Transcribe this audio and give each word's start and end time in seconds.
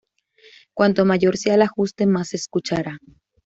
Cuanto 0.73 1.05
mayor 1.05 1.37
sea 1.37 1.53
el 1.53 1.61
ajuste 1.61 2.07
más 2.07 2.29
se 2.29 2.37
escuchará. 2.37 2.97